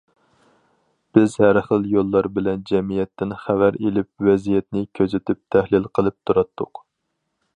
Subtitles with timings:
[1.17, 6.85] بىز ھەر خىل يوللار بىلەن جەمئىيەتتىن خەۋەر ئېلىپ، ۋەزىيەتنى كۆزىتىپ، تەھلىل قىلىپ تۇراتتۇق.